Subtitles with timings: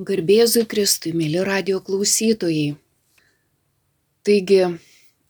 [0.00, 2.78] Garbėzui Kristui, mėly radio klausytojai.
[4.24, 4.60] Taigi,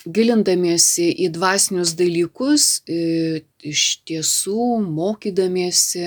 [0.07, 6.05] gilindamiesi į dvasinius dalykus, iš tiesų mokydamiesi,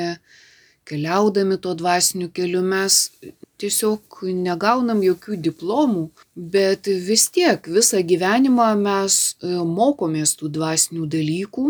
[0.87, 3.09] keliaudami tuo dvasiniu keliu mes
[3.59, 11.65] tiesiog negaunam jokių diplomų, bet vis tiek visą gyvenimą mes mokomės tų dvasinių dalykų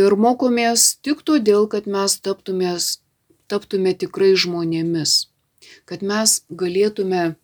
[0.00, 2.98] ir mokomės tik todėl, kad mes taptumės,
[3.46, 5.14] taptume tikrai žmonėmis
[5.88, 7.34] kad mes galėtume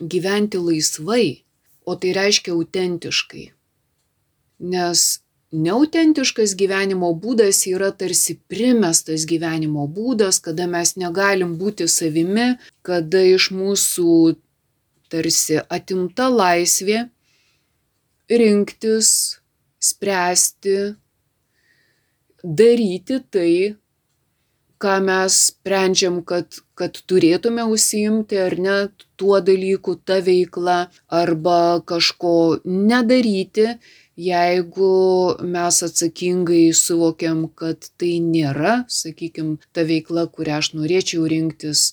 [0.00, 1.44] gyventi laisvai,
[1.88, 3.46] o tai reiškia autentiškai.
[4.72, 5.04] Nes
[5.54, 13.50] neautentiškas gyvenimo būdas yra tarsi primestas gyvenimo būdas, kada mes negalim būti savimi, kada iš
[13.54, 14.36] mūsų
[15.08, 17.06] tarsi atimta laisvė
[18.28, 19.38] rinktis,
[19.80, 20.76] spręsti,
[22.44, 23.52] daryti tai,
[24.82, 28.76] ką mes sprendžiam, kad, kad turėtume užsiimti ar ne
[29.18, 30.78] tuo dalyku, ta veikla,
[31.10, 33.74] arba kažko nedaryti,
[34.18, 34.92] jeigu
[35.42, 41.92] mes atsakingai suvokiam, kad tai nėra, sakykime, ta veikla, kurią aš norėčiau rinktis.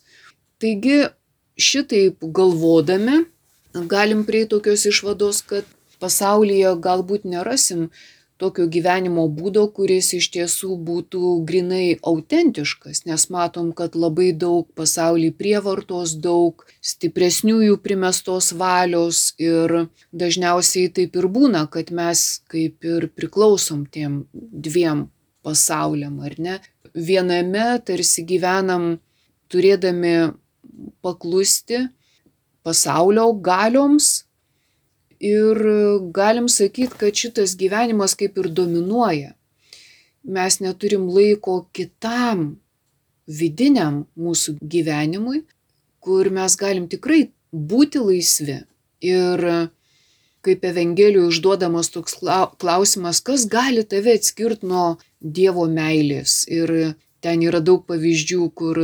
[0.62, 1.06] Taigi
[1.58, 3.24] šitaip galvodami
[3.74, 5.66] galim prie tokios išvados, kad
[6.00, 7.90] pasaulyje galbūt nerasim
[8.42, 15.32] tokio gyvenimo būdo, kuris iš tiesų būtų grinai autentiškas, nes matom, kad labai daug pasaulį
[15.40, 23.86] prievartos, daug stipresniųjų primestos valios ir dažniausiai taip ir būna, kad mes kaip ir priklausom
[23.88, 25.08] tiem dviem
[25.46, 26.60] pasauliam, ar ne?
[26.96, 28.96] Viename tarsi gyvenam
[29.52, 30.34] turėdami
[31.06, 31.86] paklusti
[32.66, 34.26] pasaulio galioms,
[35.26, 35.60] ir
[36.14, 39.34] galim sakyt, kad šitas gyvenimas kaip ir dominuoja.
[40.26, 42.56] Mes neturim laiko kitam
[43.28, 45.44] vidiniam mūsų gyvenimui,
[46.02, 48.62] kur mes galim tikrai būti laisvi.
[49.06, 49.42] Ir
[50.46, 52.20] kaip Evangelijų užduodamas toks
[52.62, 56.44] klausimas, kas gali tave atskirti nuo Dievo meilės.
[56.50, 58.82] Ir ten yra daug pavyzdžių, kur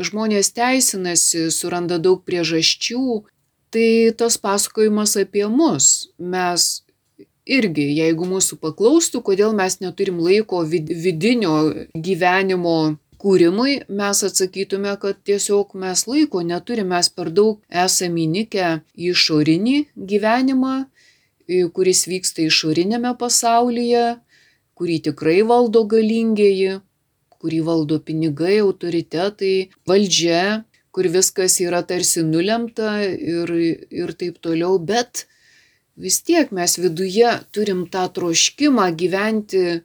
[0.00, 3.24] žmonės teisinasi, suranda daug priežasčių,
[3.70, 6.10] tai tas pasakojimas apie mus.
[6.18, 6.66] Mes
[7.46, 11.56] irgi, jeigu mūsų paklaustų, kodėl mes neturim laiko vidinio
[11.94, 19.12] gyvenimo kūrimui, mes atsakytume, kad tiesiog mes laiko neturim, mes per daug esame įnikę į
[19.14, 19.78] išorinį
[20.12, 20.76] gyvenimą,
[21.76, 24.18] kuris vyksta išorinėme pasaulyje,
[24.76, 26.80] kurį tikrai valdo galingieji,
[27.40, 30.64] kurį valdo pinigai, autoritetai, valdžia
[30.96, 33.50] kur viskas yra tarsi nulemta ir,
[33.92, 35.26] ir taip toliau, bet
[36.00, 39.82] vis tiek mes viduje turim tą troškimą gyventi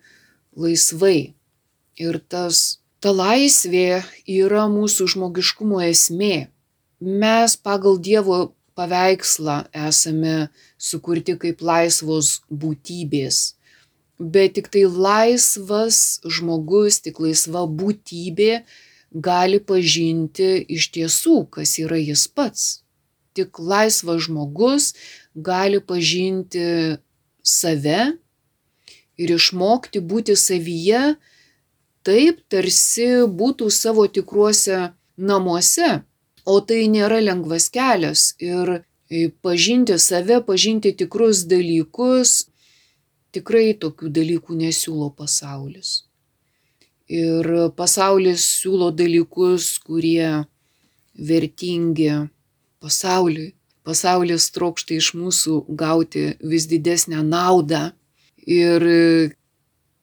[0.55, 1.33] laisvai.
[1.99, 6.47] Ir tas, ta laisvė yra mūsų žmogiškumo esmė.
[7.03, 8.37] Mes pagal Dievo
[8.79, 9.57] paveikslą
[9.89, 10.35] esame
[10.79, 13.57] sukurti kaip laisvos būtybės.
[14.15, 18.61] Bet tik tai laisvas žmogus, tik laisva būtybė
[19.11, 22.83] gali pažinti iš tiesų, kas yra jis pats.
[23.35, 24.93] Tik laisvas žmogus
[25.35, 26.97] gali pažinti
[27.43, 28.13] save
[29.17, 31.15] ir išmokti būti savyje
[32.03, 36.01] taip, tarsi būtų savo tikruose namuose.
[36.45, 38.81] O tai nėra lengvas kelias ir
[39.45, 42.47] pažinti save, pažinti tikrus dalykus,
[43.31, 46.10] tikrai tokių dalykų nesiūlo pasaulis
[47.11, 50.45] ir pasaulis siūlo dalykus, kurie
[51.15, 52.11] vertingi
[52.81, 53.51] pasauliui.
[53.81, 57.89] Pasaulis trokšta iš mūsų gauti vis didesnę naudą
[58.45, 58.85] ir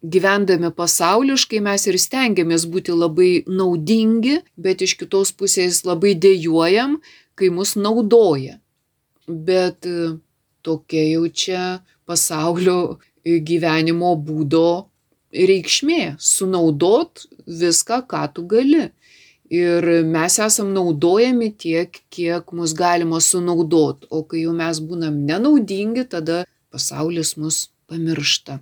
[0.02, 6.98] gyvendami pasauliškai mes ir stengiamės būti labai naudingi, bet iš kitos pusės labai dėjojam,
[7.38, 8.58] kai mus naudoja.
[9.28, 9.86] Bet
[10.66, 11.62] tokia jau čia
[12.06, 14.88] pasaulio gyvenimo būdo
[15.32, 18.90] reikšmė- sunaudot viską, ką tu gali.
[19.50, 26.04] Ir mes esam naudojami tiek, kiek mus galima sunaudot, o kai jau mes būnam nenaudingi,
[26.08, 28.60] tada pasaulis mus pamiršta.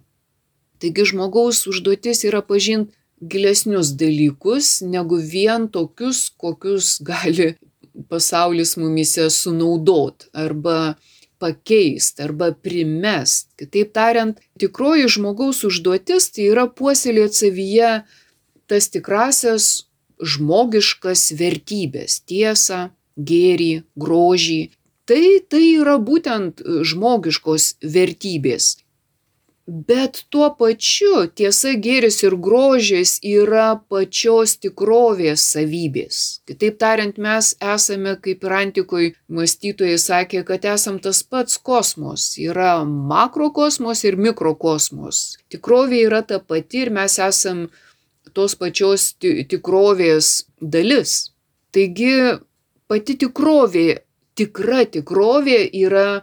[0.79, 7.57] Taigi žmogaus užduotis yra pažinti gilesnius dalykus, negu vien tokius, kokius gali
[8.09, 10.97] pasaulis mumise sunaudot arba
[11.43, 13.50] pakeist arba primest.
[13.61, 17.91] Kitaip tariant, tikroji žmogaus užduotis tai yra puoselėti savyje
[18.67, 19.87] tas tikrasias
[20.21, 24.71] žmogiškas vertybės- tiesą, gėrį, grožį.
[25.06, 28.77] Tai, tai yra būtent žmogiškos vertybės.
[29.67, 36.19] Bet tuo pačiu tiesa, gėris ir grožis yra pačios tikrovės savybės.
[36.47, 42.29] Kitaip tariant, mes esame, kaip ir antikoje mąstytojai sakė, kad esam tas pats kosmos.
[42.39, 45.25] Yra makrokosmos ir mikrokosmos.
[45.51, 47.67] Tikrovė yra ta pati ir mes esam
[48.39, 51.33] tos pačios tikrovės dalis.
[51.75, 52.39] Taigi
[52.87, 53.89] pati tikrovė,
[54.39, 56.23] tikra tikrovė yra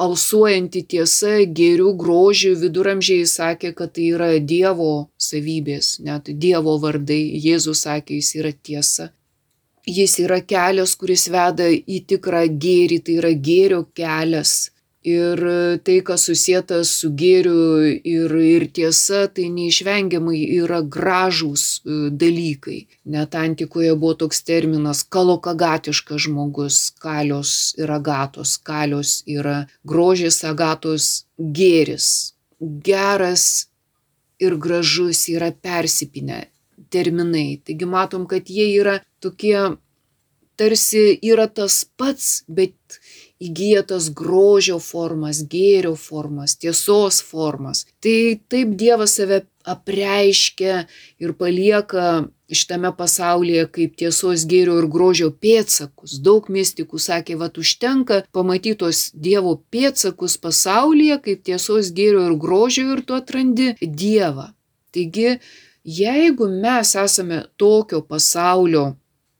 [0.00, 7.84] alsuojanti tiesa, gėrių, grožių, viduramžiai sakė, kad tai yra Dievo savybės, net Dievo vardai, Jėzus
[7.84, 9.10] sakė, jis yra tiesa.
[9.86, 14.70] Jis yra kelias, kuris veda į tikrą gėrį, tai yra gėrio kelias.
[15.02, 15.40] Ir
[15.82, 22.76] tai, kas susijęta su gėriu ir, ir tiesa, tai neišvengiamai yra gražūs e, dalykai.
[23.10, 28.54] Net antikoje buvo toks terminas kalokagatiškas žmogus, kalios ir agatos.
[28.62, 32.08] Kalios yra grožis, agatos gėris.
[32.62, 33.66] Geras
[34.38, 36.44] ir gražus yra persipinę
[36.94, 37.60] terminai.
[37.64, 39.56] Taigi matom, kad jie yra tokie,
[40.58, 43.01] tarsi yra tas pats, bet
[43.46, 47.86] įgyja tas grožio formas, gėrio formas, tiesos formas.
[48.02, 48.18] Tai
[48.52, 50.86] taip Dievas save apreiškia
[51.22, 56.18] ir palieka šitame pasaulyje kaip tiesos gėrio ir grožio pėtsakus.
[56.24, 63.04] Daug mystikų sakė, va užtenka pamatytos Dievo pėtsakus pasaulyje kaip tiesos gėrio ir grožio ir
[63.06, 64.50] tu atrandi Dievą.
[64.92, 65.38] Taigi,
[65.84, 68.92] jeigu mes esame tokio pasaulio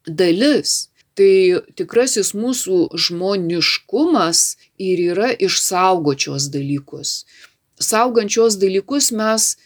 [0.06, 4.42] dalis, tai tikrasis mūsų žmoniškumas
[4.80, 7.24] ir yra išsaugočios dalykus.
[7.82, 9.56] Saugančios dalykus mes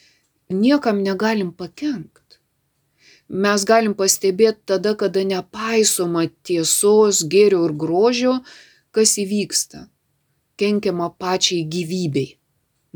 [0.50, 2.40] niekam negalim pakenkt.
[3.28, 8.34] Mes galim pastebėti tada, kada nepaisoma tiesos, gėrio ir grožio,
[8.94, 9.88] kas įvyksta.
[10.56, 12.36] Kenkiama pačiai gyvybei.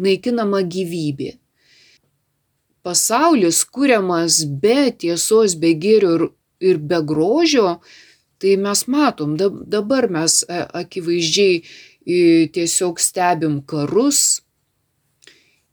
[0.00, 1.34] Naikinama gyvybė.
[2.86, 6.22] Pasaulis kuriamas be tiesos, be gėrio ir,
[6.62, 7.80] ir be grožio,
[8.40, 9.34] Tai mes matom,
[9.68, 11.60] dabar mes e, akivaizdžiai
[12.56, 14.40] tiesiog stebim karus,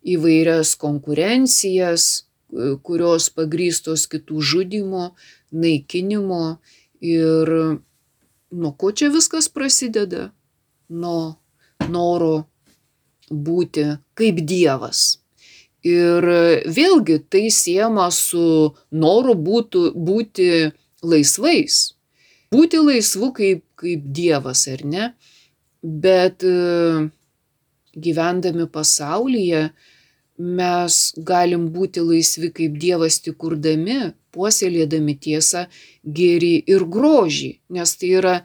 [0.04, 5.14] įvairias konkurencijas, e, kurios pagrystos kitų žudimo,
[5.56, 6.60] naikinimo
[7.00, 7.54] ir
[8.52, 10.34] nuo ko čia viskas prasideda?
[10.92, 11.40] Nuo
[11.88, 12.50] noro
[13.32, 15.22] būti kaip Dievas.
[15.88, 16.26] Ir
[16.68, 21.97] vėlgi tai siema su noru būtų, būti laisvais
[22.54, 25.12] būti laisvu kaip, kaip Dievas, ar ne?
[25.84, 27.10] Bet e,
[27.96, 29.70] gyvendami pasaulyje
[30.38, 35.66] mes galim būti laisvi kaip Dievas tik kurdami, puoselėdami tiesą,
[36.04, 38.36] gėrį ir grožį, nes tai yra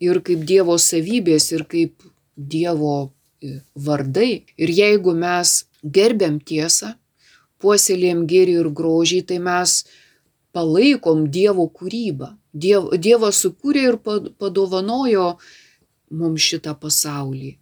[0.00, 2.06] ir kaip Dievo savybės, ir kaip
[2.36, 3.10] Dievo
[3.42, 4.44] e, vardai.
[4.56, 6.94] Ir jeigu mes gerbiam tiesą,
[7.60, 9.82] puoselėjam gėrį ir grožį, tai mes
[10.56, 12.34] palaikom Dievo kūrybą.
[12.52, 15.26] Diev, Dievas sukūrė ir padovanojo
[16.10, 17.52] mums šitą pasaulį,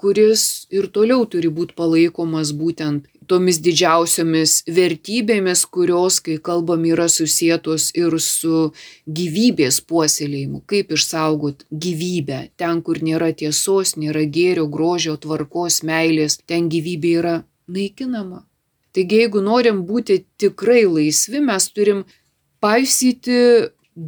[0.00, 7.90] kuris ir toliau turi būti palaikomas būtent tomis didžiausiomis vertybėmis, kurios, kai kalbam, yra susijėtos
[7.98, 8.70] ir su
[9.06, 10.62] gyvybės puoselėjimu.
[10.70, 12.40] Kaip išsaugoti gyvybę.
[12.60, 17.36] Ten, kur nėra tiesos, nėra gėrio, grožio, tvarkos, meilės, ten gyvybė yra
[17.66, 18.44] naikinama.
[18.96, 21.98] Taigi, jeigu norim būti tikrai laisvi, mes turim
[22.64, 23.40] paisyti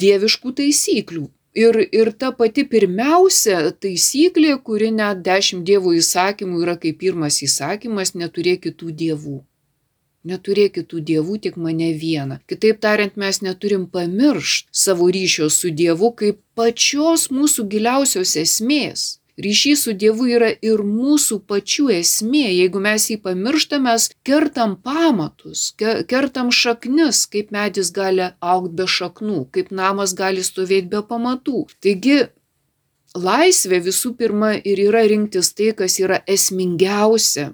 [0.02, 1.26] dieviškų taisyklių.
[1.58, 8.15] Ir, ir ta pati pirmiausia taisyklė, kuri net dešimt dievų įsakymų yra kaip pirmas įsakymas,
[8.15, 9.39] neturėk kitų dievų.
[10.29, 12.41] Neturėk kitų dievų, tik mane vieną.
[12.48, 19.82] Kitaip tariant, mes neturim pamiršti savo ryšio su Dievu kaip pačios mūsų giliausios esmės ryšys
[19.84, 22.46] su Dievu yra ir mūsų pačių esmė.
[22.50, 29.44] Jeigu mes jį pamirštam, mes kertam pamatus, kertam šaknis, kaip medis gali aukti be šaknų,
[29.54, 31.66] kaip namas gali stovėti be pamatų.
[31.84, 32.18] Taigi,
[33.14, 37.52] laisvė visų pirma ir yra rinktis tai, kas yra esmingiausia.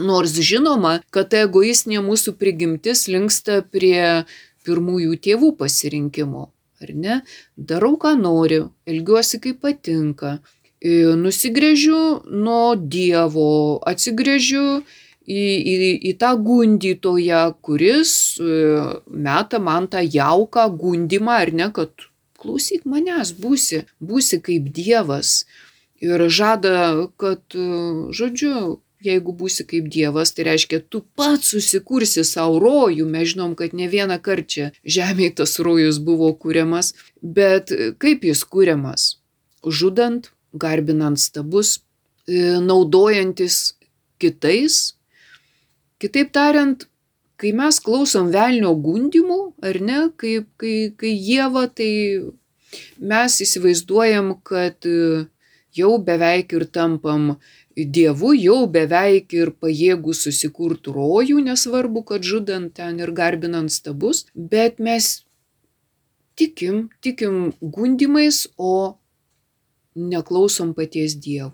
[0.00, 4.24] Nors žinoma, kad ta egoistinė mūsų prigimtis linksta prie
[4.64, 6.48] pirmųjų tėvų pasirinkimo.
[6.82, 7.20] Ar ne?
[7.54, 10.40] Darau, ką noriu, elgiuosi kaip patinka,
[10.82, 14.82] nusigrėžiu nuo Dievo, atsigrėžiu
[15.26, 15.74] į, į,
[16.10, 18.54] į tą gundytoją, kuris e,
[19.06, 22.08] meta man tą jauką gundimą, ar ne, kad
[22.42, 25.44] klausyk manęs, būsi, būsi kaip Dievas.
[26.02, 32.58] Ir žada, kad, e, žodžiu, jeigu būsi kaip Dievas, tai reiškia, tu pats susikursi savo
[32.62, 33.06] rojų.
[33.06, 37.70] Mes žinom, kad ne vieną kartą čia žemėje tas rojus buvo kūriamas, bet
[38.02, 39.10] kaip jis kūriamas?
[39.62, 41.80] Žudant, garbinant stabus,
[42.28, 43.74] e, naudojantis
[44.22, 44.92] kitais,
[46.02, 46.80] Kitaip tariant,
[47.38, 49.36] kai mes klausom velnio gundimų,
[49.68, 51.92] ar ne, kai, kai, kai Jėva, tai
[53.12, 54.88] mes įsivaizduojam, kad
[55.78, 57.36] jau beveik ir tampam
[57.72, 64.82] Dievu, jau beveik ir pajėgų susikurti rojų, nesvarbu, kad žudant ten ir garbinant stabus, bet
[64.82, 65.12] mes
[66.34, 68.98] tikim, tikim gundimais, o
[69.96, 71.52] neklausom paties Dievo.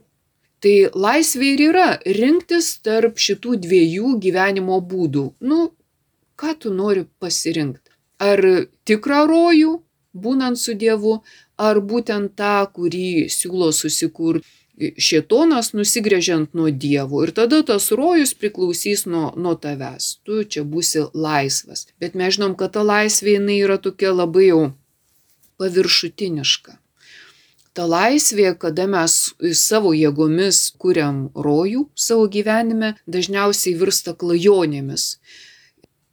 [0.62, 5.26] Tai laisvė ir yra rinktis tarp šitų dviejų gyvenimo būdų.
[5.40, 5.58] Nu,
[6.38, 7.94] ką tu nori pasirinkti?
[8.18, 8.42] Ar
[8.82, 9.76] tikrą rojų,
[10.18, 11.20] būnant su Dievu,
[11.58, 14.46] ar būtent tą, kurį siūlo susikurti
[14.78, 17.22] šietonas nusigrėžiant nuo Dievo.
[17.26, 20.18] Ir tada tas rojus priklausys nuo, nuo tavęs.
[20.26, 21.86] Tu čia būsi laisvas.
[22.00, 24.62] Bet mes žinom, kad ta laisvė jinai yra tokia labai jau
[25.58, 26.78] paviršutiniška.
[27.78, 29.12] Ta laisvė, kada mes
[29.54, 35.04] savo jėgomis kuriam rojų savo gyvenime, dažniausiai virsta klajonėmis.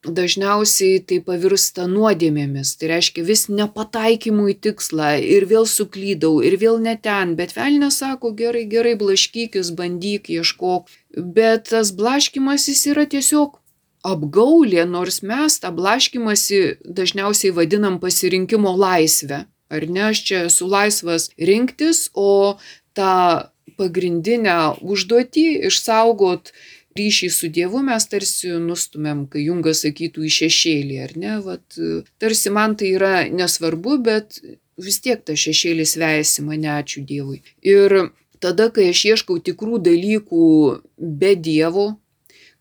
[0.06, 6.78] Dažniausiai tai pavirsta nuodėmėmis, tai reiškia vis nepataikymų į tikslą ir vėl suklydau ir vėl
[6.86, 13.58] ne ten, bet velnė sako gerai, gerai, blaškykis, bandyk, ieškok, bet tas blaškimasis yra tiesiog
[14.06, 19.48] apgaulė, nors mes tą blaškimąsi dažniausiai vadinam pasirinkimo laisvę.
[19.74, 22.58] Ar ne, aš čia esu laisvas rinktis, o
[22.98, 26.52] tą pagrindinę užduotį išsaugot
[26.96, 31.80] ryšį su Dievu mes tarsi nustumėm, kai Jungas sakytų į šešėlį, ar ne, Vat,
[32.24, 34.40] tarsi man tai yra nesvarbu, bet
[34.80, 37.42] vis tiek tas šešėlis vejasi mane, ačiū Dievui.
[37.68, 37.98] Ir
[38.40, 40.48] tada, kai aš ieškau tikrų dalykų
[41.20, 41.88] be Dievo,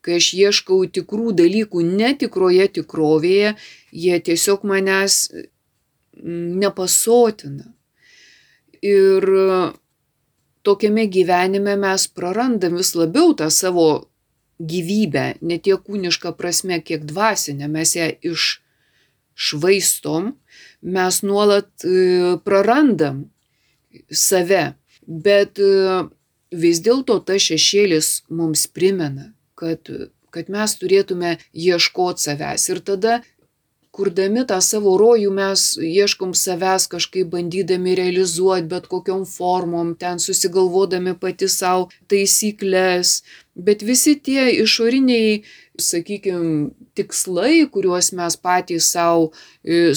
[0.05, 3.55] kai aš ieškau tikrų dalykų netikroje tikrovėje,
[4.05, 5.29] jie tiesiog manęs
[6.23, 7.73] nepasotina.
[8.85, 9.25] Ir
[10.65, 14.09] tokiame gyvenime mes prarandam vis labiau tą savo
[14.61, 20.33] gyvybę, ne tiek kūnišką prasme, kiek dvasinę, mes ją iššvaistom,
[20.95, 21.87] mes nuolat
[22.47, 23.25] prarandam
[24.11, 24.75] save,
[25.07, 25.59] bet
[26.55, 29.91] vis dėlto tas šešėlis mums primena, kad,
[30.31, 32.69] kad mes turėtume ieškoti savęs.
[32.71, 33.19] Ir tada
[33.95, 41.15] kurdami tą savo rojų mes ieškom savęs kažkaip bandydami realizuoti bet kokiom formom, ten susigalvodami
[41.21, 43.21] pati savo taisyklės,
[43.55, 45.45] bet visi tie išoriniai,
[45.81, 49.31] sakykime, tikslai, kuriuos mes patys savo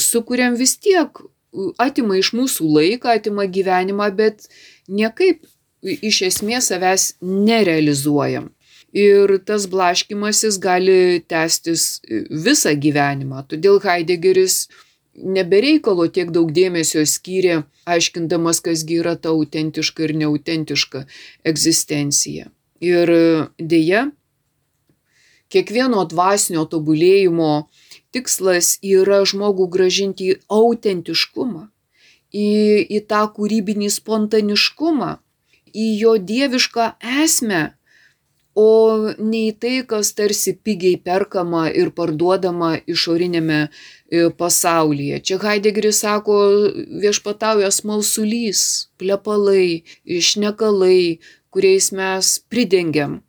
[0.08, 1.24] sukūrėm vis tiek
[1.82, 4.50] atima iš mūsų laiką, atima gyvenimą, bet
[4.88, 5.46] niekaip
[5.82, 8.52] iš esmės savęs nerealizuojam.
[8.96, 12.00] Ir tas blaškimasis gali tęstis
[12.32, 13.44] visą gyvenimą.
[13.52, 14.68] Todėl Heideggeris
[15.18, 21.04] nebereikalo tiek daug dėmesio skyrė, aiškindamas, kasgi yra ta autentiška ir neautentiška
[21.52, 22.52] egzistencija.
[22.80, 23.12] Ir
[23.58, 24.08] dėja,
[25.50, 27.68] kiekvieno dvasinio tobulėjimo
[28.14, 31.68] tikslas yra žmogų gražinti į autentiškumą,
[32.32, 32.50] į,
[32.98, 35.18] į tą kūrybinį spontaniškumą,
[35.74, 36.92] į jo dievišką
[37.24, 37.77] esmę,
[38.58, 38.70] o
[39.22, 43.60] ne į tai, kas tarsi pigiai perkama ir parduodama išorinėme
[44.40, 45.20] pasaulyje.
[45.22, 46.40] Čia Heideggeris sako,
[47.04, 51.20] viešpatauja smalsulys, plepalai, išnekalai,
[51.54, 53.20] kuriais mes pridengiam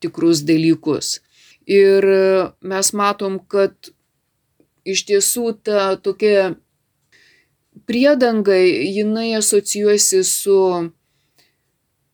[0.00, 1.18] tikrus dalykus.
[1.68, 2.06] Ir
[2.64, 3.92] mes matom, kad
[4.88, 6.54] iš tiesų ta tokia
[7.84, 10.60] priedanga, jinai asocijuosi su,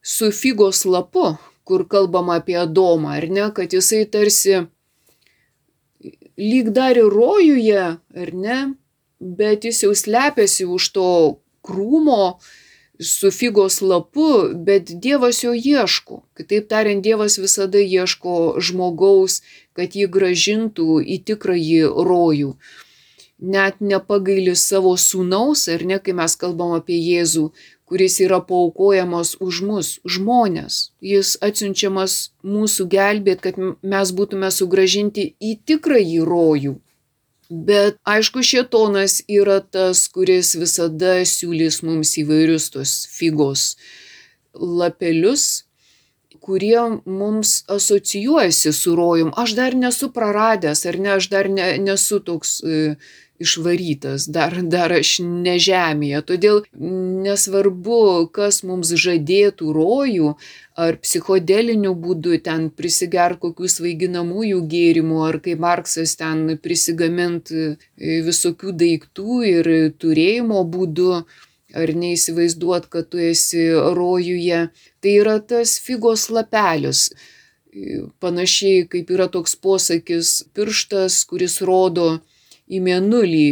[0.02, 4.66] su figos lapu, kur kalbama apie Adomą, ar ne, kad jisai tarsi
[6.38, 7.86] lyg dar ir rojuje,
[8.22, 8.58] ar ne,
[9.18, 11.08] bet jis jau slepiasi už to
[11.66, 12.38] krūmo
[13.00, 16.22] su figos lapu, bet Dievas jo ieško.
[16.36, 19.42] Kitaip tariant, Dievas visada ieško žmogaus,
[19.76, 22.54] kad jį gražintų į tikrąjį rojų.
[23.36, 27.50] Net nepagaili savo sūnaus, ar ne, kai mes kalbam apie Jėzų,
[27.86, 30.90] kuris yra paukojamas už mus, žmonės.
[31.04, 36.74] Jis atsiunčiamas mūsų gelbėt, kad mes būtume sugražinti į tikrąjį rojų.
[37.50, 43.76] Bet aišku, šietonas yra tas, kuris visada siūlys mums įvairius tos figos
[44.56, 45.66] lapelius,
[46.42, 49.30] kurie mums asocijuojasi su rojum.
[49.36, 52.58] Aš dar nesu praradęs, ar ne, aš dar ne, nesu toks
[53.42, 56.22] išvarytas, dar, dar aš ne žemėje.
[56.30, 56.62] Todėl
[57.26, 60.34] nesvarbu, kas mums žadėtų rojų,
[60.76, 67.52] ar psichodeliniu būdu ten prisigert kokių svaiginamųjų gėrimų, ar kaip Marksas ten prisigament
[67.96, 71.24] visokių daiktų ir turėjimo būdu,
[71.76, 74.68] ar neįsivaizduot, kad tu esi rojuje.
[75.02, 77.10] Tai yra tas figos lapelis.
[78.24, 82.22] Panašiai kaip yra toks posakis pirštas, kuris rodo
[82.68, 83.48] į mėnulį.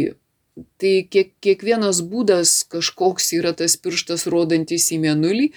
[0.79, 5.49] Tai kiek, kiekvienas būdas kažkoks yra tas pirštas rodantis į mėnulį,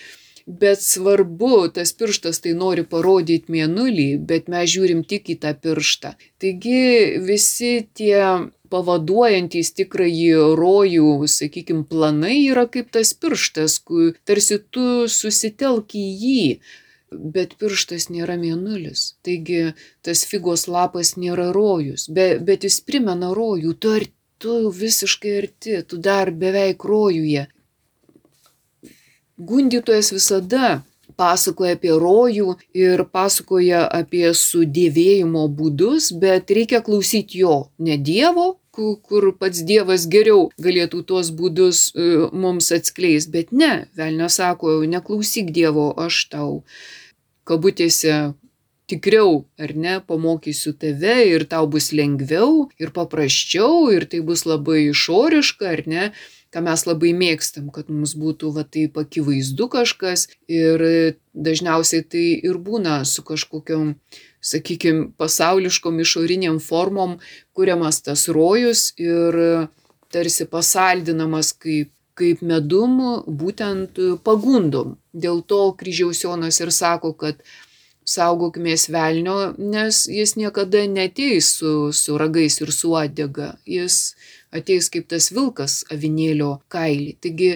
[0.48, 6.14] bet svarbu, tas pirštas tai nori parodyti mėnulį, bet mes žiūrim tik į tą pirštą.
[6.42, 6.80] Taigi
[7.28, 13.80] visi tie pavaduojantys tikrąjį rojų, sakykime, planai yra kaip tas pirštas,
[14.28, 16.42] tarsi tu susitelk į jį,
[17.12, 19.14] bet pirštas nėra mėnulis.
[19.24, 19.74] Taigi
[20.04, 24.06] tas figos lapas nėra rojus, be, bet jis primena rojų, tu, ar,
[24.38, 27.46] tu visiškai arti, tu dar beveik rojuje.
[29.38, 30.80] Gundytojas visada
[31.18, 38.58] pasakoja apie rojų ir pasakoja apie sudėvėjimo būdus, bet reikia klausyti jo, ne Dievo,
[39.08, 45.50] kur pats Dievas geriau galėtų tuos būdus e, mums atskleis, bet ne, Velnė sako, neklausyk
[45.54, 46.50] Dievo, aš tau
[47.48, 48.34] kabutėse
[48.88, 54.88] tikriau, ar ne, pamokysiu tave ir tau bus lengviau ir paprasčiau ir tai bus labai
[54.88, 56.10] išoriška, ar ne,
[56.54, 60.84] ką mes labai mėgstam, kad mums būtų va taip akivaizdu kažkas ir
[61.34, 63.96] dažniausiai tai ir būna su kažkokiam,
[64.40, 67.18] sakykime, pasauliškom išoriniam formom
[67.52, 69.38] kuriamas tas rojus ir
[70.12, 72.98] tarsi pasaldinamas kaip kaip medum
[73.40, 74.96] būtent pagundom.
[75.14, 77.42] Dėl to kryžiaus Jonas ir sako, kad
[78.08, 83.52] saugokimės velnio, nes jis niekada neteis su, su ragais ir su uodega.
[83.68, 84.16] Jis
[84.54, 87.16] ateis kaip tas vilkas avinėlio kailį.
[87.22, 87.50] Taigi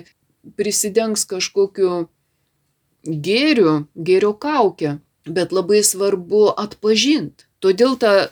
[0.58, 2.06] prisidengs kažkokiu
[3.06, 7.46] gėriu, gėrio kaukę, bet labai svarbu atpažinti.
[7.62, 8.30] Todėl ta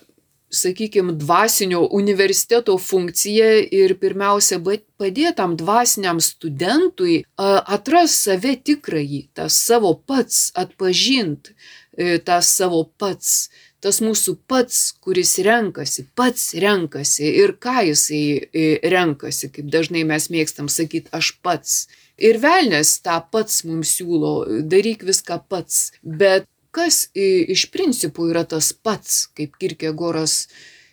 [0.50, 9.94] sakykim, dvasinio universiteto funkcija ir pirmiausia padėti tam dvasiniam studentui atras save tikrąjį, tą savo
[9.94, 13.50] pats, atpažint e, tą savo pats,
[13.84, 20.28] tas mūsų pats, kuris renkasi, pats renkasi ir ką jisai e, renkasi, kaip dažnai mes
[20.32, 21.86] mėgstam sakyti, aš pats.
[22.20, 24.34] Ir velnės tą pats mums siūlo,
[24.68, 30.44] daryk viską pats, bet kas iš principo yra tas pats, kaip Kirkegoras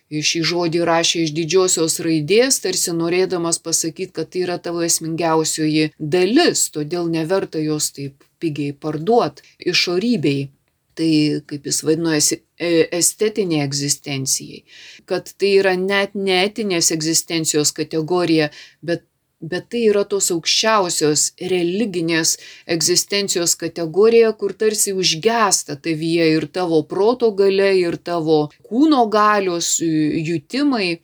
[0.08, 6.68] šį žodį rašė iš didžiosios raidės, tarsi norėdamas pasakyti, kad tai yra tavo esmingiausioji dalis,
[6.72, 10.48] todėl neverta jos taip pigiai parduoti išorybei.
[10.98, 11.10] Tai,
[11.46, 14.64] kaip jis vadinojasi, e, estetiniai egzistencijai.
[15.06, 18.48] Kad tai yra net neetinės egzistencijos kategorija,
[18.82, 19.04] bet
[19.40, 22.34] bet tai yra tos aukščiausios religinės
[22.74, 30.98] egzistencijos kategorija, kur tarsi užgesta tavyje ir tavo proto gale, ir tavo kūno galios jutimai.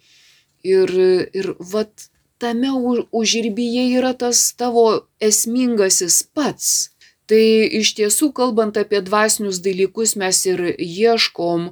[0.64, 0.90] Ir,
[1.36, 2.08] ir vat
[2.40, 2.70] tame
[3.12, 4.86] užirbyje yra tas tavo
[5.20, 6.93] esmingasis pats.
[7.30, 7.44] Tai
[7.80, 11.70] iš tiesų, kalbant apie dvasinius dalykus, mes ir ieškom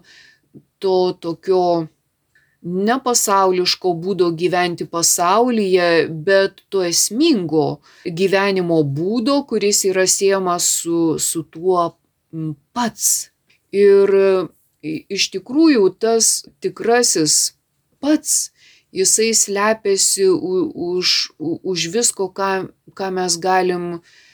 [0.80, 1.88] to tokio
[2.62, 11.42] ne pasauliško būdo gyventi pasaulyje, bet to esmingo gyvenimo būdo, kuris yra siejamas su, su
[11.42, 11.90] tuo
[12.72, 13.32] pats.
[13.72, 14.12] Ir
[14.82, 17.54] iš tikrųjų tas tikrasis
[18.02, 18.51] pats,
[18.92, 23.86] jisai slepiasi už, už visko, ką, ką mes galim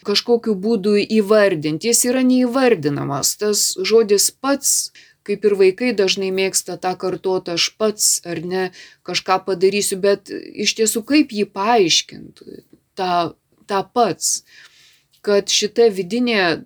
[0.07, 1.93] kažkokiu būdu įvardinti.
[1.93, 3.37] Jis yra neįvardinamas.
[3.39, 4.91] Tas žodis pats
[5.29, 8.63] kaip ir vaikai dažnai mėgsta tą kartoti, aš pats ar ne
[9.05, 12.63] kažką padarysiu, bet iš tiesų kaip jį paaiškinti,
[12.97, 13.13] tą,
[13.69, 14.43] tą pats,
[15.21, 16.65] kad šita vidinė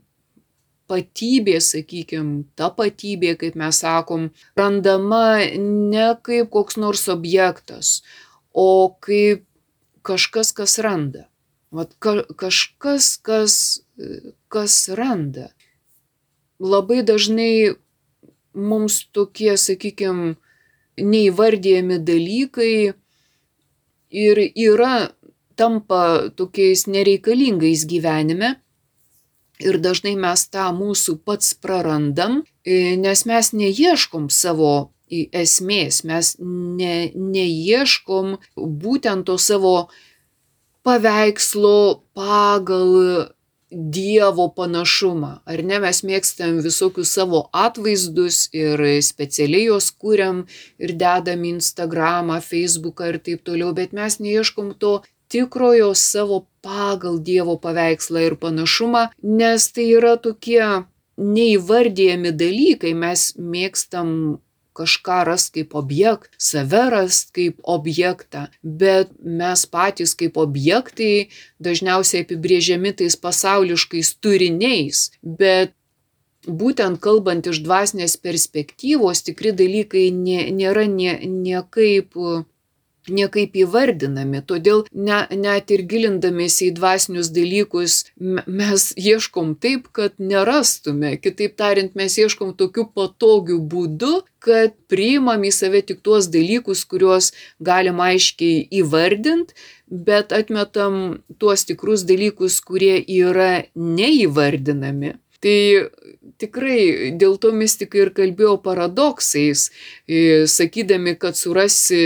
[0.93, 4.29] patybė, sakykime, ta patybė, kaip mes sakom,
[4.59, 8.03] randama ne kaip koks nors objektas,
[8.53, 9.47] o kaip
[10.05, 11.27] kažkas, kas randa.
[11.73, 13.55] Vat ka, kažkas, kas,
[14.53, 15.49] kas randa.
[16.61, 17.75] Labai dažnai
[18.53, 20.35] mums tokie, sakykime,
[21.01, 22.75] neįvardyjami dalykai
[24.13, 25.13] ir yra,
[25.57, 28.57] tampa tokiais nereikalingais gyvenime.
[29.61, 37.13] Ir dažnai mes tą mūsų pats prarandam, e, nes mes neieškom savo esmės, mes ne,
[37.13, 39.91] neieškom būtent to savo
[40.83, 43.29] paveikslo pagal
[43.73, 45.31] Dievo panašumą.
[45.49, 50.43] Ar ne mes mėgstam visokius savo atvaizdus ir specialiai juos kūriam
[50.77, 54.99] ir dedam Instagramą, Facebooką ir taip toliau, bet mes neieškom to
[55.33, 60.63] tikrojo savo pagal Dievo paveikslą ir panašumą, nes tai yra tokie
[61.19, 64.41] neįvardėjami dalykai, mes mėgstam
[64.73, 71.29] kažką rast kaip objektą, save rast kaip objektą, bet mes patys kaip objektai
[71.61, 75.75] dažniausiai apibrėžiami tais pasauliškais turiniais, bet
[76.47, 82.17] būtent kalbant iš dvasinės perspektyvos, tikri dalykai nė, nėra nie, niekaip
[83.11, 84.43] niekaip įvardinami.
[84.47, 91.17] Todėl ne, net ir gilindamėsi į dvasinius dalykus mes ieškom taip, kad nerastume.
[91.23, 97.33] Kitaip tariant, mes ieškom tokiu patogiu būdu, kad priimam į save tik tuos dalykus, kuriuos
[97.63, 99.55] galim aiškiai įvardinti,
[99.93, 105.17] bet atmetam tuos tikrus dalykus, kurie yra neįvardinami.
[105.43, 105.59] Tai
[106.39, 109.71] tikrai dėl to mystikai ir kalbėjo paradoksais,
[110.55, 112.03] sakydami, kad surasi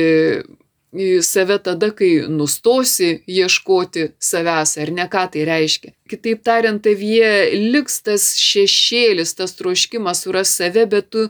[1.23, 5.95] save tada, kai nustosi ieškoti savęs, ar ne ką tai reiškia.
[6.11, 7.33] Kitaip tariant, tavyje
[7.73, 11.27] liks tas šešėlis, tas troškimas suras save, bet tu,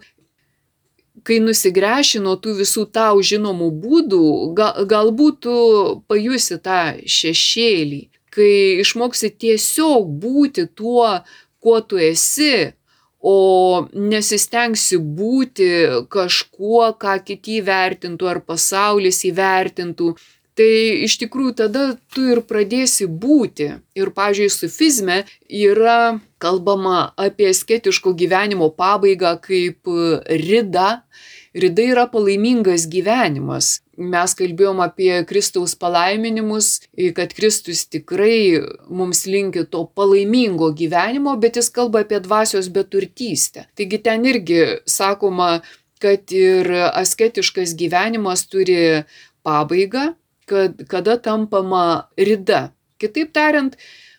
[1.26, 4.26] kai nusigręši nuo tų visų tau žinomų būdų,
[4.58, 5.56] gal, galbūt tu
[6.10, 8.02] pajusi tą šešėlį,
[8.36, 8.52] kai
[8.84, 11.08] išmoksi tiesiog būti tuo,
[11.62, 12.72] kuo tu esi,
[13.26, 15.68] o nesistengsi būti
[16.12, 20.12] kažkuo, ką kiti vertintų ar pasaulis įvertintų,
[20.56, 20.70] tai
[21.04, 23.72] iš tikrųjų tada tu ir pradėsi būti.
[23.98, 29.90] Ir, pažiūrėjau, sufizme yra kalbama apie sketiško gyvenimo pabaigą kaip
[30.30, 31.02] rida.
[31.56, 39.86] Rida yra palaimingas gyvenimas mes kalbėjom apie Kristaus palaiminimus, kad Kristus tikrai mums linki to
[39.96, 43.66] palaimingo gyvenimo, bet jis kalba apie dvasios beturtystę.
[43.76, 45.60] Taigi ten irgi sakoma,
[46.02, 49.04] kad ir asketiškas gyvenimas turi
[49.46, 50.12] pabaigą,
[50.46, 52.70] kad kada tampama rida.
[53.00, 53.76] Kitaip tariant,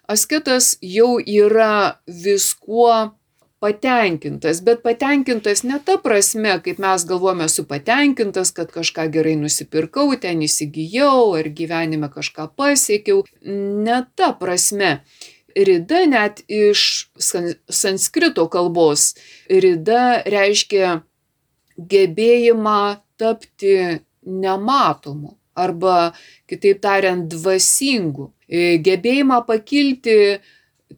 [0.10, 3.17] asketas jau yra viskuo
[3.60, 10.12] patenkintas, bet patenkintas ne ta prasme, kaip mes galvojame su patenkintas, kad kažką gerai nusipirkau,
[10.22, 13.24] ten įsigijau ar gyvenime kažką pasiekiau.
[13.42, 15.00] Ne ta prasme.
[15.58, 19.16] Rida net iš sanskrito kalbos.
[19.50, 21.00] Rida reiškia
[21.78, 22.82] gebėjimą
[23.18, 26.12] tapti nematomu arba,
[26.46, 28.30] kitaip tariant, dvasingu.
[28.86, 30.38] Gebėjimą pakilti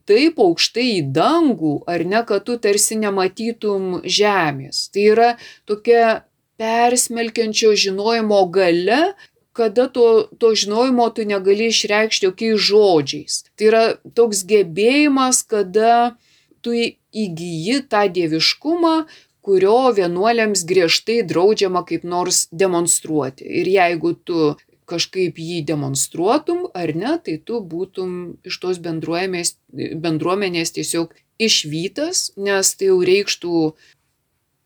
[0.09, 4.87] taip aukštai į dangų, ar ne, kad tu tarsi nematytum žemės.
[4.93, 5.29] Tai yra
[5.69, 6.23] tokia
[6.59, 9.13] persmelkiančio žinojimo gale,
[9.59, 13.39] kada to, to žinojimo tu negali išreikšti jokiais žodžiais.
[13.57, 13.83] Tai yra
[14.15, 16.15] toks gebėjimas, kada
[16.63, 18.95] tu įgyji tą dieviškumą,
[19.43, 23.47] kurio vienuoliams griežtai draudžiama kaip nors demonstruoti.
[23.61, 24.53] Ir jeigu tu
[24.89, 28.11] kažkaip jį demonstruotum ar ne, tai tu būtum
[28.49, 33.55] iš tos bendruomenės, bendruomenės tiesiog išvytas, nes tai jau reikštų,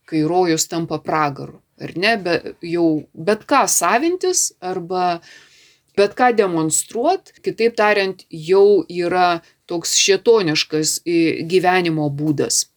[0.09, 5.21] kai rojus tampa pragaru, ar ne, be, jau bet ką savintis arba
[5.97, 11.01] bet ką demonstruot, kitaip tariant, jau yra toks šetoniškas
[11.49, 12.72] gyvenimo būdas.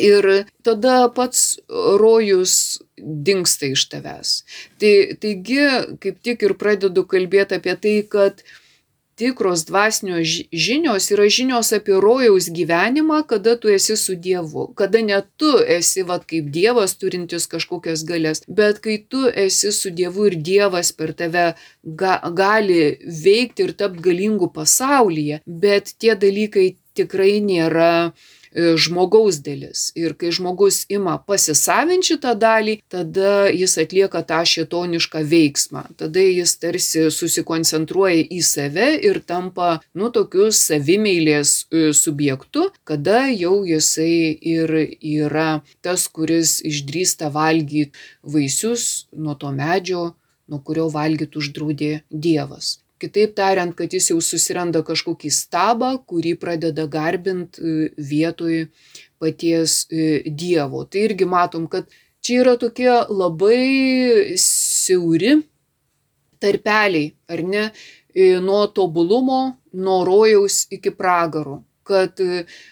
[0.00, 0.30] Ir
[0.64, 2.54] tada pats rojus
[3.00, 4.32] dinksta iš tavęs.
[4.80, 5.60] Tai, taigi,
[6.00, 8.42] kaip tik ir pradedu kalbėti apie tai, kad
[9.20, 10.22] tikros dvasinio
[10.66, 16.04] žinios yra žinios apie rojaus gyvenimą, kada tu esi su Dievu, kada ne tu esi
[16.08, 21.12] vat kaip Dievas turintis kažkokias galės, bet kai tu esi su Dievu ir Dievas per
[21.20, 21.46] tave
[21.84, 22.80] ga, gali
[23.24, 29.90] veikti ir tapti galingų pasaulyje, bet tie dalykai tikrai nėra E, žmogaus dalis.
[29.94, 35.84] Ir kai žmogus ima pasisavinti šitą dalį, tada jis atlieka tą šitonišką veiksmą.
[36.00, 43.62] Tada jis tarsi susikoncentruoja į save ir tampa, nu, tokiu savimėlės e, subjektu, kada jau
[43.68, 50.10] jisai ir yra tas, kuris išdrįsta valgyti vaisius nuo to medžio,
[50.50, 52.78] nuo kurio valgyti uždraudė Dievas.
[53.00, 58.66] Kitaip tariant, kad jis jau susiranda kažkokį stabą, kurį pradeda garbinti e, vietoj
[59.20, 60.84] paties e, Dievo.
[60.84, 61.88] Tai irgi matom, kad
[62.20, 65.38] čia yra tokie labai siauri
[66.40, 67.64] tarpeliai, ar ne,
[68.12, 69.40] e, nuo tobulumo,
[69.72, 72.20] nuo rojaus iki pragaro kad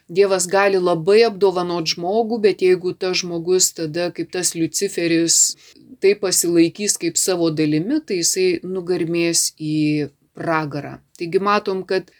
[0.06, 5.56] Dievas gali labai apdovanot žmogų, bet jeigu tas žmogus tada kaip tas Luciferis
[5.98, 10.96] tai pasilaikys kaip savo dalimi, tai jisai nugarmės į pragarą.
[11.18, 12.12] Taigi matom, kad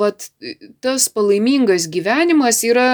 [0.00, 0.30] vat,
[0.84, 2.88] tas palaimingas gyvenimas yra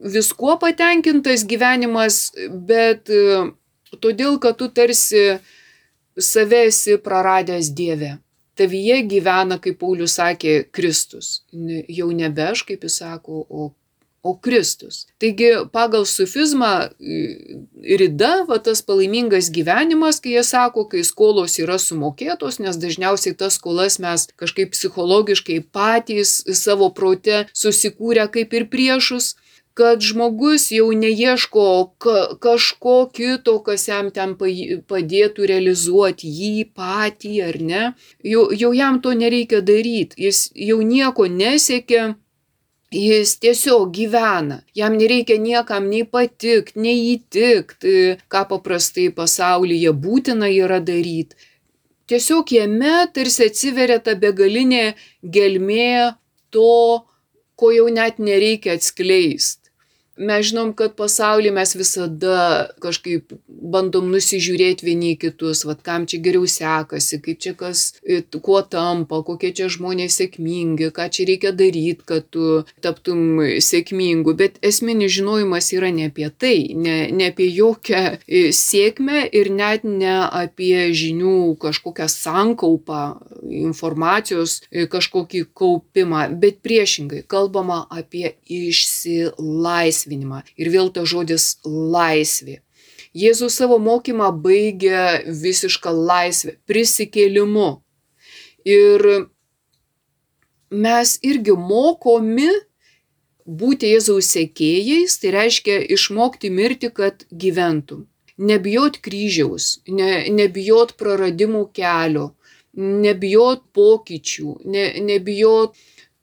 [0.00, 2.30] viskuo patenkintas gyvenimas,
[2.68, 3.10] bet
[4.00, 5.38] todėl, kad tu tarsi
[6.20, 8.18] save esi praradęs Dieve.
[8.60, 11.40] Tavyje gyvena, kaip Paulius sakė, Kristus.
[11.88, 13.70] Jau nebe aš, kaip jis sako, o
[14.22, 15.06] o Kristus.
[15.18, 16.90] Taigi pagal sufizmą
[18.00, 23.56] rida, va tas palaimingas gyvenimas, kai jie sako, kai skolos yra sumokėtos, nes dažniausiai tas
[23.56, 29.34] skolas mes kažkaip psichologiškai patys savo prote susikūrę kaip ir priešus,
[29.80, 31.66] kad žmogus jau neieško
[31.98, 37.84] ka kažko kito, kas jam ten padėtų realizuoti jį patį ar ne.
[38.20, 40.20] Jau, jau jam to nereikia daryti.
[40.26, 42.16] Jis jau nieko nesiekia.
[42.90, 44.62] Jis tiesiog gyvena.
[44.74, 51.38] Jam nereikia niekam nei patikti, nei įtikti, ką paprastai pasaulyje būtina yra daryti.
[52.10, 56.16] Tiesiog jame tarsi atsiveria ta begalinė gelmė
[56.50, 57.06] to,
[57.54, 59.59] ko jau net nereikia atskleisti
[60.20, 66.46] mes žinom, kad pasaulyje mes visada kažkaip bandom nusižiūrėti vieni kitus, vad kam čia geriau
[66.48, 67.84] sekasi, kaip čia kas,
[68.40, 74.34] kuo tampa, kokie čia žmonės sėkmingi, ką čia reikia daryti, kad tu taptum sėkmingu.
[74.36, 78.20] Bet esminis žinojimas yra ne apie tai, ne, ne apie jokią
[78.56, 83.02] sėkmę ir net ne apie žinių kažkokią sankaupą,
[83.40, 84.60] informacijos
[84.92, 90.42] kažkokį kaupimą, bet priešingai kalbama apie išsilaisvinimą išlaisvinimą.
[90.56, 92.60] Ir vėl ta žodis laisvė.
[93.14, 97.82] Jėzus savo mokymą baigia visišką laisvę, prisikėlimu.
[98.64, 99.28] Ir
[100.70, 102.50] mes irgi mokomi
[103.46, 108.06] būti Jėzaus sekėjais, tai reiškia išmokti mirti, kad gyventum.
[108.38, 112.36] Nebijot kryžiaus, ne, nebijot praradimų kelio,
[112.72, 115.74] nebijot pokyčių, ne, nebijot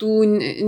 [0.02, 0.22] tų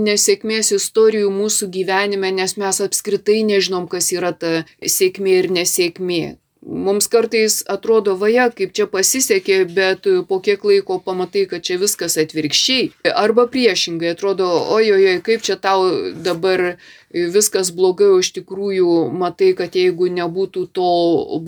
[0.08, 6.22] nesėkmės istorijų mūsų gyvenime, nes mes apskritai nežinom, kas yra ta sėkmė ir nesėkmė.
[6.60, 12.18] Mums kartais atrodo, vaja, kaip čia pasisekė, bet po kiek laiko pamatai, kad čia viskas
[12.20, 12.90] atvirkščiai.
[13.16, 15.88] Arba priešingai atrodo, ojojoj, kaip čia tau
[16.26, 16.74] dabar
[17.08, 20.92] viskas blogai, o iš tikrųjų matai, kad jeigu nebūtų to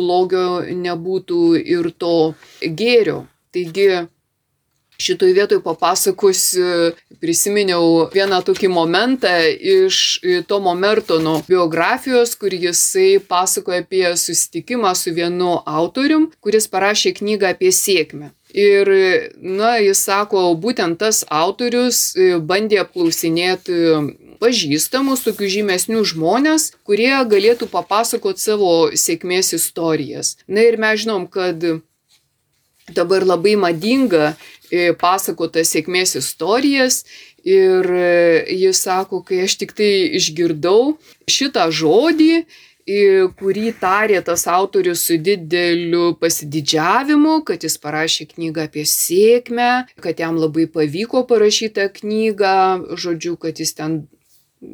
[0.00, 0.46] blogio,
[0.88, 2.16] nebūtų ir to
[2.64, 3.26] gėrio.
[3.52, 4.06] Taigi
[5.02, 9.96] Šitoj vietoj papasakosiu, prisiminiau vieną tokį momentą iš
[10.46, 17.74] Tomo Mertono biografijos, kur jisai pasakoja apie susitikimą su vienu autorium, kuris parašė knygą apie
[17.74, 18.30] sėkmę.
[18.52, 18.88] Ir,
[19.40, 22.12] na, jis sako, būtent tas autorius
[22.46, 23.78] bandė apklausinėti
[24.42, 30.36] pažįstamus, tokių žymesnių žmonės, kurie galėtų papasakoti savo sėkmės istorijas.
[30.46, 31.62] Na ir mes žinom, kad
[32.94, 34.34] dabar labai madinga
[35.00, 37.02] pasakota sėkmės istorijas
[37.44, 40.94] ir e, jis sako, kai aš tik tai išgirdau
[41.30, 42.44] šitą žodį,
[43.38, 50.40] kurį tarė tas autorius su dideliu pasididžiavimu, kad jis parašė knygą apie sėkmę, kad jam
[50.40, 54.08] labai pavyko parašyti knygą, žodžiu, kad jis ten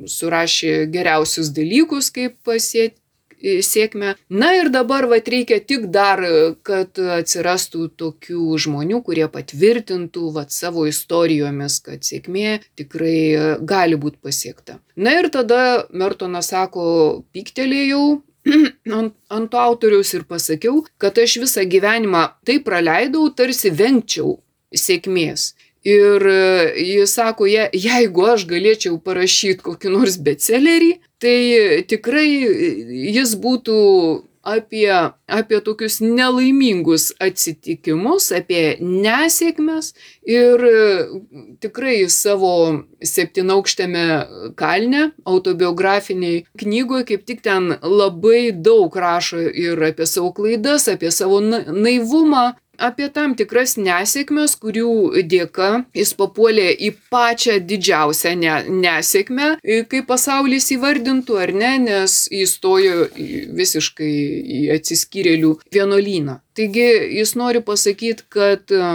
[0.09, 2.96] surašė geriausius dalykus, kaip pasiekti
[3.42, 4.14] sėkmę.
[4.29, 6.22] Na ir dabar vat reikia tik dar,
[6.66, 14.81] kad atsirastų tokių žmonių, kurie patvirtintų vat savo istorijomis, kad sėkmė tikrai gali būti pasiekta.
[14.96, 18.20] Na ir tada Mertonas sako, piktelėjau,
[18.98, 24.38] ant, ant autoriaus ir pasakiau, kad aš visą gyvenimą tai praleidau, tarsi vengčiau
[24.74, 25.53] sėkmės.
[25.88, 26.24] Ir
[26.77, 32.28] jis sako, je, jeigu aš galėčiau parašyti kokį nors bestsellerį, tai tikrai
[33.14, 33.78] jis būtų
[34.48, 39.92] apie, apie tokius nelaimingus atsitikimus, apie nesėkmes
[40.28, 40.64] ir
[41.62, 42.52] tikrai savo
[43.04, 44.07] septynaukštėme
[44.59, 51.42] kalne autobiografiniai knygoje kaip tik ten labai daug rašo ir apie savo klaidas, apie savo
[51.42, 59.50] naivumą, apie tam tikras nesėkmes, kurių dėka jis papuolė į pačią didžiausią ne, nesėkmę,
[59.90, 63.08] kaip pasaulis įvardintų ar ne, nes įstojo
[63.58, 64.12] visiškai
[64.60, 66.38] į atsiskyrėlių vienolyną.
[66.58, 66.88] Taigi
[67.18, 68.88] jis nori pasakyti, kad e,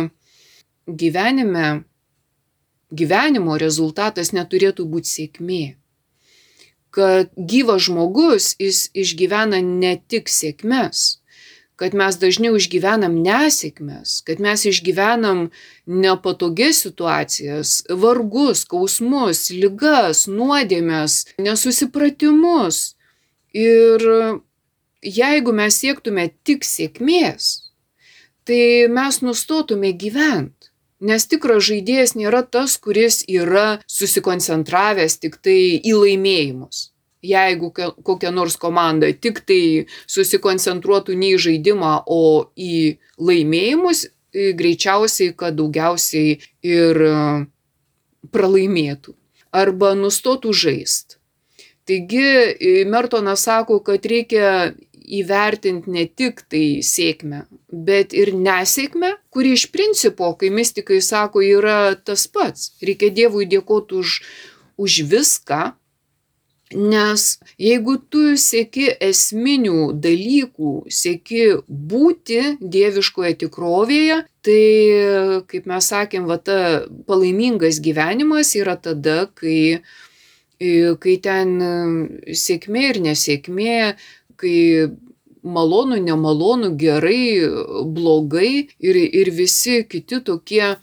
[0.88, 1.84] gyvenime,
[2.92, 5.64] gyvenimo rezultatas neturėtų būti sėkmė
[6.94, 11.23] kad gyvas žmogus jis išgyvena ne tik sėkmes,
[11.84, 15.50] kad mes dažniau išgyvenam nesėkmes, kad mes išgyvenam
[15.84, 22.94] nepatogias situacijas, vargus, skausmus, ligas, nuodėmės, nesusipratimus.
[23.52, 24.06] Ir
[25.04, 27.50] jeigu mes siektume tik sėkmės,
[28.48, 30.72] tai mes nustotume gyventi.
[31.04, 36.93] Nes tikras žaidėjas nėra tas, kuris yra susikoncentravęs tik tai į laimėjimus
[37.24, 45.58] jeigu kokia nors komanda tik tai susikoncentruotų ne į žaidimą, o į laimėjimus, greičiausiai, kad
[45.58, 47.18] daugiausiai ir e,
[48.34, 49.14] pralaimėtų
[49.54, 51.20] arba nustotų žaist.
[51.86, 59.68] Taigi Mertonas sako, kad reikia įvertinti ne tik tai sėkmę, bet ir nesėkmę, kuri iš
[59.74, 62.72] principo, kai mystikai sako, yra tas pats.
[62.82, 64.16] Reikia Dievui dėkoti už,
[64.80, 65.74] už viską,
[66.74, 67.24] Nes
[67.62, 74.64] jeigu tu sieki esminių dalykų, sieki būti dieviškoje tikrovėje, tai,
[75.50, 76.58] kaip mes sakėm, va ta
[77.08, 79.84] palaimingas gyvenimas yra tada, kai,
[80.60, 81.56] kai ten
[82.28, 83.78] sėkmė ir nesėkmė,
[84.42, 84.58] kai
[85.44, 87.44] malonu, nemalonu, gerai,
[87.86, 90.76] blogai ir, ir visi kiti tokie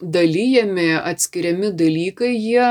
[0.00, 2.70] dalyjami, atskiriami dalykai, jie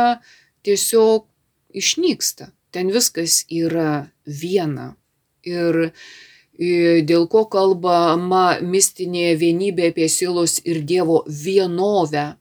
[0.65, 1.25] tiesiog
[1.73, 2.51] išnyksta.
[2.71, 4.95] Ten viskas yra viena.
[5.45, 5.91] Ir
[7.09, 12.35] dėl ko kalbama mistinėje vienybė apie sielos ir Dievo vienovę.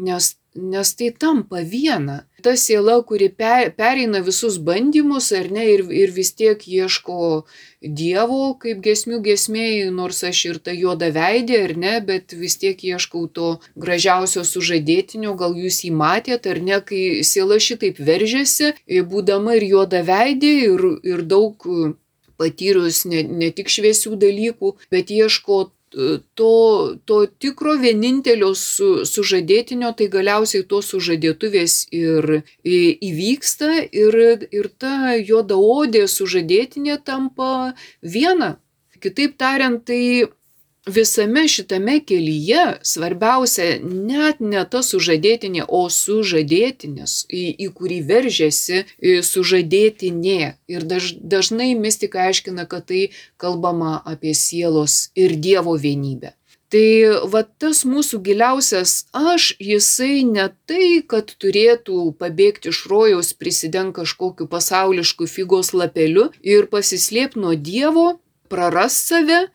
[0.00, 2.24] Nes nes tai tampa viena.
[2.42, 3.28] Ta siela, kuri
[3.76, 7.44] pereina visus bandymus, ar ne, ir, ir vis tiek ieško
[7.80, 12.76] Dievo, kaip gesmių gesmėjai, nors aš ir ta juoda veidė, ar ne, bet vis tiek
[12.76, 18.74] ieškau to gražiausio sužadėtinio, gal jūs jį matėt, ar ne, kai siela šitaip veržiasi,
[19.08, 21.68] būdama ir juoda veidė, ir, ir daug
[22.40, 30.06] patyrus ne, ne tik šviesių dalykų, bet ieško to, to tikro vienintelio su, sužadėtinio, tai
[30.12, 34.18] galiausiai tos sužadėtuvės ir įvyksta ir,
[34.50, 38.56] ir ta juodaodė sužadėtinė tampa viena.
[39.00, 40.28] Kitaip tariant, tai
[40.96, 48.84] visame šitame kelyje svarbiausia net ne ta sužadėtinė, o sužadėtinis, į, į kurį veržiasi
[49.26, 50.40] sužadėtinė.
[50.70, 53.06] Ir daž, dažnai mistika aiškina, kad tai
[53.40, 56.34] kalbama apie sielos ir Dievo vienybę.
[56.70, 56.86] Tai
[57.32, 64.46] va tas mūsų giliausias aš, jisai ne tai, kad turėtų pabėgti iš rojaus, prisideng kažkokiu
[64.46, 68.06] pasaulišku figos lapeliu ir pasislėpti nuo Dievo,
[68.46, 69.48] praras save,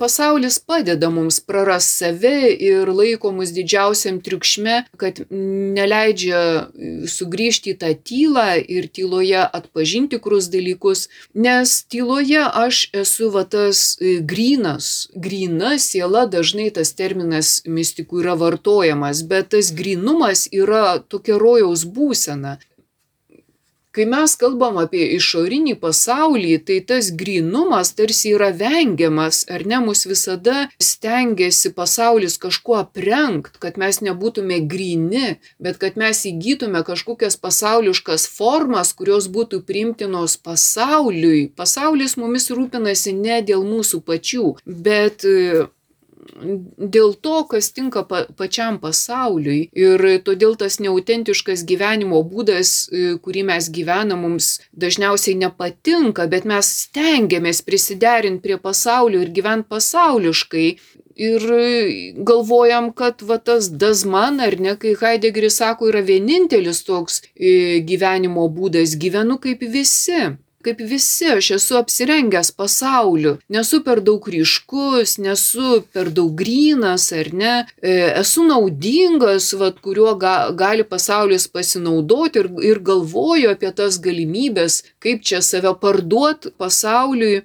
[0.00, 6.42] pasaulis padeda mums prarast save ir laiko mus didžiausiam triukšme, kad neleidžia
[7.16, 13.96] sugrįžti į tą tylą ir tyloje atpažinti tikrus dalykus, nes tyloje aš esu va tas
[14.00, 21.38] e, grinas, grina siela, dažnai tas terminas mistikų yra vartojamas, bet tas grinumas yra tokia
[21.40, 22.58] rojaus būsena.
[23.90, 30.04] Kai mes kalbam apie išorinį pasaulį, tai tas grinumas tarsi yra vengiamas, ar ne, mus
[30.06, 38.28] visada stengiasi pasaulis kažkuo aprengt, kad mes nebūtume grini, bet kad mes įgytume kažkokias pasauliškas
[38.30, 41.48] formas, kurios būtų primtinos pasauliui.
[41.58, 44.54] Pasaulis mumis rūpinasi ne dėl mūsų pačių,
[44.86, 45.26] bet
[46.78, 49.68] dėl to, kas tinka pa, pačiam pasauliui.
[49.76, 56.72] Ir todėl tas neautentiškas gyvenimo būdas, e, kurį mes gyvenam, mums dažniausiai nepatinka, bet mes
[56.86, 60.68] stengiamės prisiderinti prie pasaulio ir gyventi pasauliškai.
[61.20, 61.42] Ir
[62.24, 68.46] galvojam, kad va tas dazman, ar ne, kai Heideggeris sako, yra vienintelis toks e, gyvenimo
[68.48, 70.30] būdas, gyvenu kaip visi
[70.64, 77.32] kaip visi, aš esu apsirengęs pasauliu, nesu per daug ryškus, nesu per daug grynas ar
[77.42, 83.98] ne, e, esu naudingas, vat, kuriuo ga, gali pasaulis pasinaudoti ir, ir galvoju apie tas
[84.04, 87.42] galimybės, kaip čia save parduoti pasauliui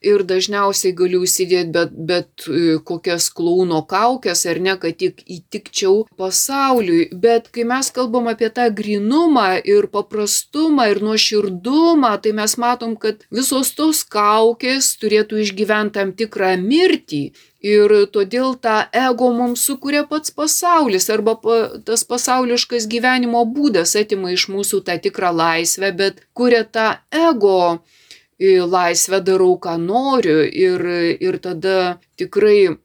[0.00, 6.06] ir dažniausiai galiu užsidėti bet, bet e, kokias klauno kaukės ar ne, kad tik įtikčiau
[6.20, 7.10] pasauliui.
[7.12, 13.26] Bet kai mes kalbam apie tą grinumą ir paprastumą ir nuoširdumą, tai mes matom, kad
[13.34, 17.24] visos tos kaukės turėtų išgyventi tam tikrą mirtį.
[17.60, 24.32] Ir todėl tą ego mums sukuria pats pasaulis arba pa, tas pasauliškas gyvenimo būdas atima
[24.32, 27.82] iš mūsų tą tikrą laisvę, bet kuria tą ego
[28.40, 30.84] laisvę darau, ką noriu ir,
[31.20, 32.76] ir tada tikrai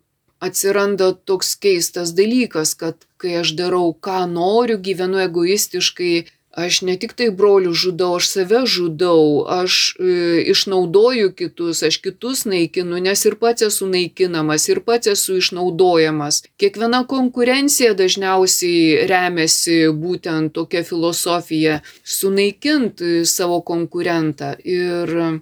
[0.43, 7.13] atsiranda toks keistas dalykas, kad kai aš darau, ką noriu, gyvenu egoistiškai, aš ne tik
[7.19, 10.15] tai brolių žudau, aš save žudau, aš e,
[10.53, 16.43] išnaudoju kitus, aš kitus naikinu, nes ir pats esu naikinamas, ir pats esu išnaudojamas.
[16.61, 21.81] Kiekviena konkurencija dažniausiai remiasi būtent tokia filosofija-
[22.19, 24.55] sunaikinti savo konkurentą.
[24.63, 25.41] Ir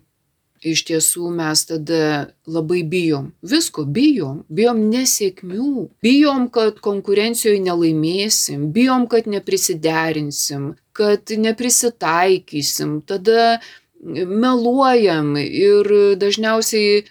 [0.63, 3.31] iš tiesų mes tada labai bijom.
[3.43, 4.43] Visko bijom.
[4.49, 5.87] Bijom nesėkmių.
[6.05, 8.69] Bijom, kad konkurencijoje nelaimėsim.
[8.75, 13.01] Bijom, kad neprisiderinsim, kad neprisitaikysim.
[13.07, 13.59] Tada
[14.03, 15.89] meluojam ir
[16.19, 17.03] dažniausiai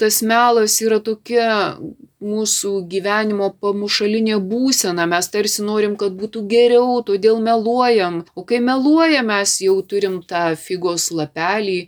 [0.00, 1.76] tas melas yra tokia
[2.20, 8.22] mūsų gyvenimo pamušalinė būsena, mes tarsi norim, kad būtų geriau, todėl meluojam.
[8.36, 11.80] O kai meluojam, mes jau turim tą figos lapelį,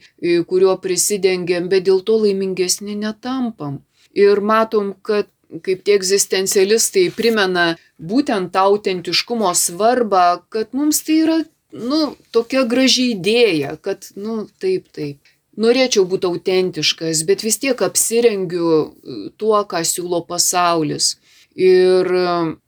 [0.48, 3.80] kuriuo prisidengiam, bet dėl to laimingesni netampam.
[4.12, 5.28] Ir matom, kad
[5.64, 11.38] kaip tie egzistencialistai primena būtent tą autentiškumo svarbą, kad mums tai yra
[11.72, 12.00] nu,
[12.32, 15.20] tokia graži idėja, kad, nu, taip, taip.
[15.60, 21.16] Norėčiau būti autentiškas, bet vis tiek apsirengiu e, tuo, ką siūlo pasaulis.
[21.52, 22.08] Ir,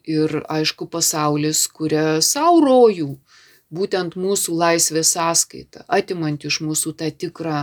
[0.04, 3.14] ir aišku, pasaulis kuria savo rojų,
[3.72, 7.62] būtent mūsų laisvės sąskaita, atimant iš mūsų tą tikrą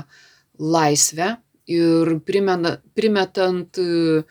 [0.57, 1.35] laisvę
[1.69, 4.25] ir primena, primetant uh,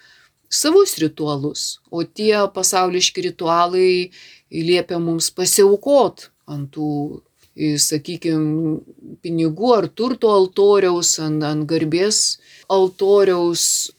[0.50, 4.10] savus ritualus, o tie pasauliški ritualai
[4.50, 7.22] liepia mums pasiaukot ant tų,
[7.56, 8.78] sakykime,
[9.22, 12.40] pinigų ar turto altoriaus, ant, ant garbės
[12.70, 13.92] altoriaus,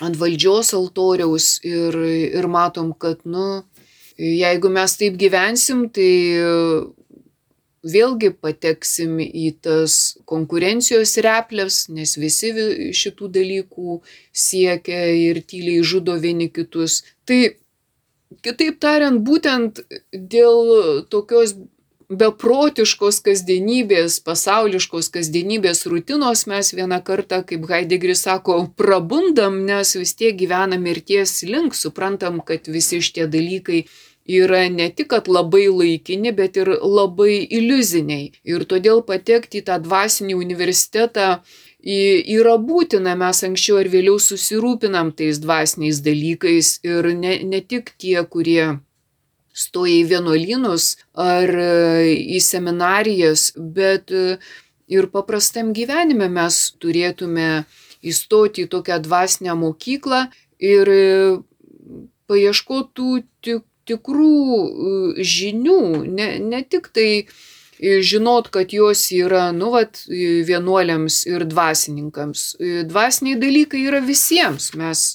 [0.00, 1.96] ant valdžios altoriaus ir,
[2.40, 3.62] ir matom, kad, nu,
[4.16, 6.12] jeigu mes taip gyvensim, tai
[7.86, 12.50] vėlgi pateksim į tas konkurencijos replės, nes visi
[12.96, 14.00] šitų dalykų
[14.32, 17.04] siekia ir tyliai žudo vieni kitus.
[17.28, 17.54] Tai
[18.42, 21.54] kitaip tariant, būtent dėl tokios
[22.08, 30.36] beprotiškos kasdienybės, pasauliškos kasdienybės rutinos mes vieną kartą, kaip Heidegris sako, prabundam, nes vis tiek
[30.38, 33.86] gyvenam mirties link, suprantam, kad visi šitie dalykai
[34.26, 38.32] yra ne tik, kad labai laikini, bet ir labai iliuziniai.
[38.46, 41.28] Ir todėl patekti į tą dvasinį universitetą
[41.86, 48.18] yra būtina, mes anksčiau ar vėliau susirūpinam tais dvasiniais dalykais ir ne, ne tik tie,
[48.26, 48.78] kurie
[49.56, 51.50] stoja į vienuolynus ar
[52.06, 57.64] į seminarijas, bet ir paprastam gyvenime mes turėtume
[58.06, 60.26] įstoti į tokią dvasinę mokyklą
[60.60, 60.92] ir
[62.28, 63.08] paieškotų
[63.40, 70.02] tik tikrų e, žinių, ne, ne tik tai e, žinot, kad jos yra, nu, vat,
[70.08, 72.46] vienuoliams ir dvasininkams.
[72.58, 75.06] E, dvasiniai dalykai yra visiems, mes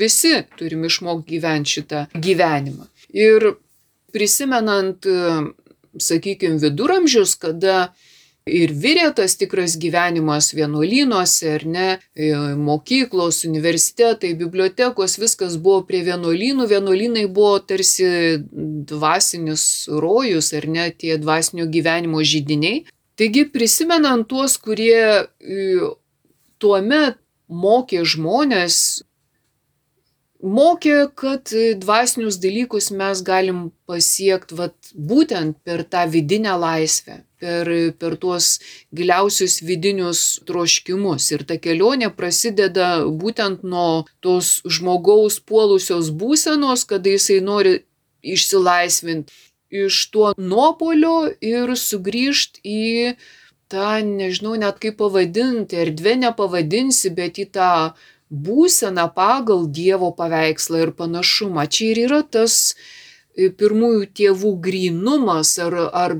[0.00, 2.88] visi turim išmokti gyventi šitą gyvenimą.
[3.10, 3.52] Ir
[4.12, 5.06] prisimenant,
[5.98, 7.90] sakykime, viduramžius, kada
[8.50, 16.02] ir virė tas tikras gyvenimas vienuolynuose, ar ne, e, mokyklos, universitetai, bibliotekos, viskas buvo prie
[16.06, 18.40] vienuolynų, vienuolynai buvo tarsi
[18.90, 22.84] dvasinis rojus, ar ne, tie dvasinio gyvenimo žydiniai.
[23.20, 25.90] Taigi prisimenant tuos, kurie e,
[26.58, 29.02] tuo metu mokė žmonės
[30.42, 37.70] mokė, kad dvasinius dalykus mes galim pasiekti vat, būtent per tą vidinę laisvę, per,
[38.00, 38.58] per tuos
[38.94, 41.30] giliausius vidinius troškimus.
[41.34, 47.80] Ir ta kelionė prasideda būtent nuo tos žmogaus puolusios būsenos, kada jisai nori
[48.20, 49.32] išsilaisvinti
[49.70, 53.14] iš tuo nuopolio ir sugrįžti į
[53.70, 57.70] tą, nežinau net kaip pavadinti, erdvę nepavadinsi, bet į tą
[58.30, 61.66] būseną pagal Dievo paveikslą ir panašumą.
[61.66, 62.74] Čia ir yra tas
[63.34, 66.16] e, pirmųjų tėvų grinumas ar, ar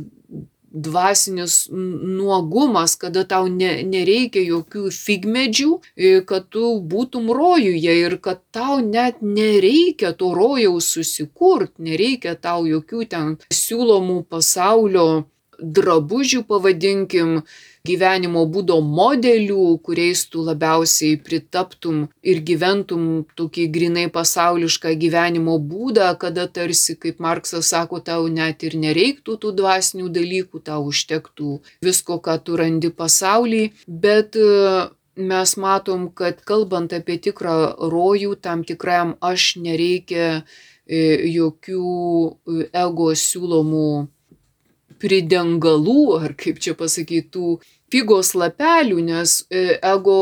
[0.71, 8.43] dvasinis nuogumas, kada tau ne, nereikia jokių figmedžių, e, kad tu būtum rojuje ir kad
[8.55, 15.27] tau net nereikia to rojaus susikurt, nereikia tau jokių ten siūlomų pasaulio
[15.61, 17.43] drabužių, pavadinkim,
[17.87, 26.47] gyvenimo būdo modelių, kuriais tu labiausiai pritaptum ir gyventum tokį grinai pasaulišką gyvenimo būdą, kada
[26.47, 32.37] tarsi, kaip Marksas sako, tau net ir nereiktų tų dvasinių dalykų, tau užtektų visko, ką
[32.45, 37.57] tu randi pasaulyje, bet e, mes matom, kad kalbant apie tikrą
[37.93, 40.43] rojų, tam tikram aš nereikia
[40.87, 41.01] e,
[41.33, 41.85] jokių
[42.29, 43.91] e, ego siūlomų
[45.01, 47.59] pridengalų, ar kaip čia pasakytų,
[47.91, 50.19] figos lapelių, nes e, ego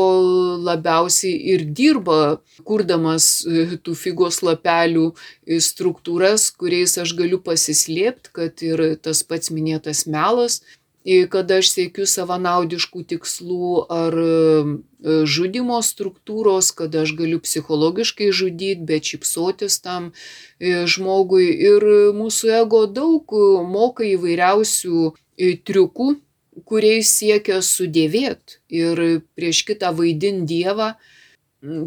[0.65, 8.65] labiausiai ir dirba, kurdamas e, tų figos lapelių e, struktūras, kuriais aš galiu pasislėpti, kad
[8.65, 10.61] ir tas pats minėtas melas,
[11.31, 14.15] kada aš siekiu savanaudiškų tikslų ar
[15.23, 20.11] žudimo struktūros, kada aš galiu psichologiškai žudyti, bet šipsotis tam
[20.59, 21.47] žmogui.
[21.55, 21.85] Ir
[22.17, 23.31] mūsų ego daug
[23.71, 25.13] moka įvairiausių
[25.65, 26.09] triukų,
[26.67, 30.97] kuriais siekia sudėvėt ir prieš kitą vaidint Dievą,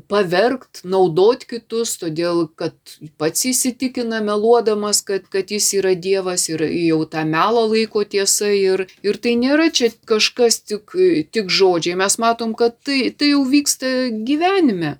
[0.09, 2.75] pavergt, naudot kitus, todėl kad
[3.20, 8.85] pats įsitikina meluodamas, kad, kad jis yra Dievas ir jau tą melą laiko tiesa ir,
[9.01, 10.93] ir tai nėra čia kažkas tik,
[11.33, 14.99] tik žodžiai, mes matom, kad tai, tai jau vyksta gyvenime,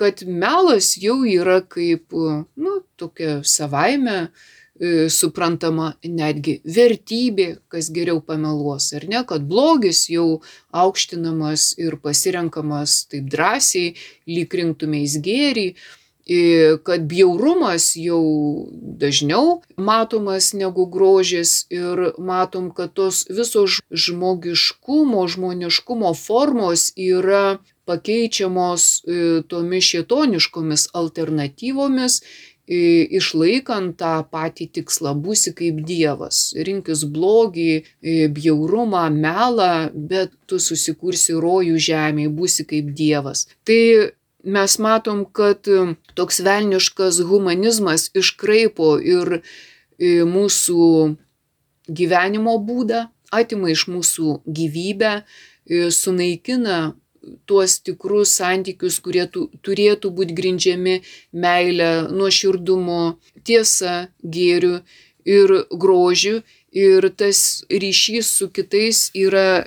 [0.00, 4.55] kad melas jau yra kaip, nu, tokia savaime E,
[5.12, 10.40] suprantama netgi vertybė, kas geriau pameluos, ar ne, kad blogis jau
[10.72, 13.94] aukštinamas ir pasirenkamas taip drąsiai,
[14.28, 15.70] lyg rinktumės gėrį.
[16.82, 18.66] kad bjaurumas jau
[18.98, 29.42] dažniau matomas negu grožis ir matom, kad tos visos žmogiškumo, žmoniškumo formos yra pakeičiamos e,
[29.46, 36.52] tomis šietoniškomis alternatyvomis, e, išlaikant tą patį tikslą- būsi kaip Dievas.
[36.56, 37.84] Rinkis blogį,
[38.34, 43.46] bjaurumą, melą, bet tu susikursi rojų žemėje, būsi kaip Dievas.
[43.64, 44.10] Tai
[44.44, 45.62] mes matom, kad
[46.14, 49.42] toks velniškas humanizmas iškraipo ir
[49.98, 51.16] mūsų
[51.88, 55.22] gyvenimo būdą, atima iš mūsų gyvybę,
[55.90, 56.94] sunaikina
[57.46, 61.00] tuos tikrus santykius, kurie tu, turėtų būti grindžiami
[61.32, 63.16] meilę, nuoširdumu,
[63.46, 64.80] tiesa, gėriu
[65.26, 66.40] ir grožiu.
[66.76, 69.66] Ir tas ryšys su kitais yra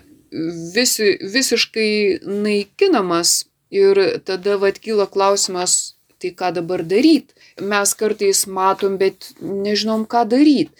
[0.75, 3.45] visi, visiškai naikinamas.
[3.69, 7.35] Ir tada vad kyla klausimas, tai ką dabar daryti.
[7.61, 10.73] Mes kartais matom, bet nežinom, ką daryti.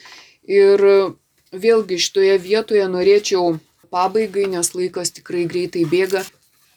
[0.50, 0.82] Ir
[1.54, 3.60] vėlgi šitoje vietoje norėčiau
[3.94, 6.24] pabaigai, nes laikas tikrai greitai bėga,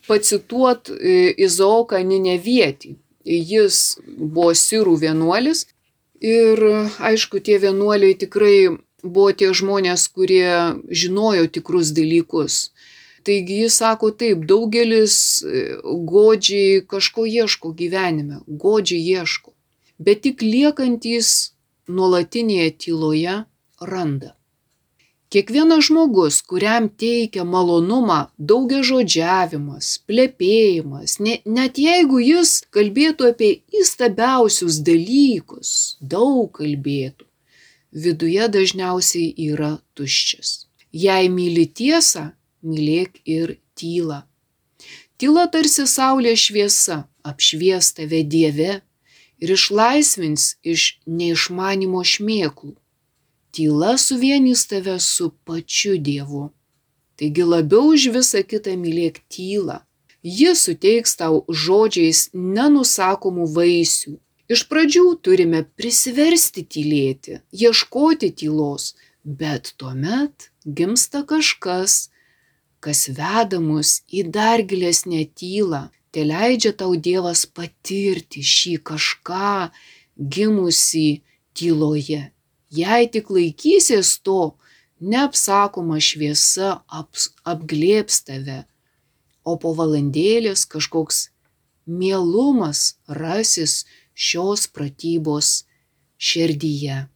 [0.08, 2.96] pacituot e, Izaoką Ninevietį.
[3.24, 5.66] Jis buvo sirų vienuolis
[6.22, 6.58] ir
[6.98, 8.56] aišku, tie vienuoliai tikrai
[9.02, 12.72] buvo tie žmonės, kurie žinojo tikrus dalykus.
[13.22, 15.62] Taigi jis sako taip, daugelis e,
[16.10, 19.54] godžiai kažko ieško gyvenime, godžiai ieško,
[20.02, 21.52] bet tik liekantys
[21.86, 23.36] nuolatinėje tyloje
[23.78, 24.34] randa.
[25.32, 28.18] Kiekvienas žmogus, kuriam teikia malonumą
[28.50, 33.48] daugiažodžiavimas, plepėjimas, ne, net jeigu jis kalbėtų apie
[33.80, 35.70] įstabiausius dalykus,
[36.14, 37.24] daug kalbėtų,
[38.04, 40.52] viduje dažniausiai yra tuščias.
[40.92, 42.26] Jei myli tiesą,
[42.60, 44.20] mylėk ir tylą.
[45.16, 48.82] Tyla tarsi saulės šviesa apšvies tave Dieve
[49.40, 52.76] ir išlaisvins iš neišmanimo šmėklų
[53.52, 56.50] tyla suvienys tave su pačiu Dievu.
[57.16, 59.82] Taigi labiau už visą kitą mylėk tylą.
[60.22, 64.16] Ji suteiks tau žodžiais nenusakomų vaisių.
[64.52, 68.94] Iš pradžių turime prisiversti tylėti, ieškoti tylos,
[69.24, 72.08] bet tuomet gimsta kažkas,
[72.84, 75.88] kas veda mus į dar gilesnę tylą.
[76.12, 79.54] Te leidžia tau Dievas patirti šį kažką
[80.16, 81.22] gimusi
[81.56, 82.32] tyloje
[82.72, 84.54] Jei tik laikysies to,
[85.02, 88.62] neapsakoma šviesa aps, apglėps tave,
[89.44, 91.26] o po valandėlės kažkoks
[91.84, 93.82] mielumas rasis
[94.14, 95.64] šios pratybos
[96.16, 97.08] širdyje.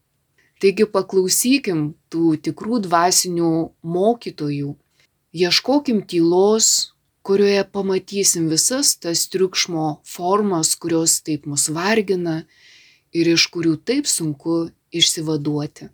[0.60, 3.52] Taigi paklausykim tų tikrų dvasinių
[3.96, 4.74] mokytojų,
[5.36, 6.92] ieškokim tylos,
[7.26, 12.42] kurioje pamatysim visas tas triukšmo formas, kurios taip mus vargina
[13.12, 14.66] ir iš kurių taip sunku
[15.02, 15.90] išsivaduoti.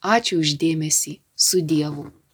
[0.00, 2.08] Ačiū uždėmesį su Dievu.